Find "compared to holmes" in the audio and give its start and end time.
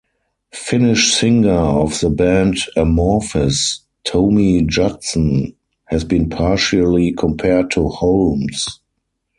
7.11-8.65